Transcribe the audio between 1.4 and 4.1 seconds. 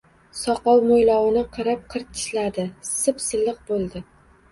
qirib-qirtishladi, sip-silliq bo‘ldi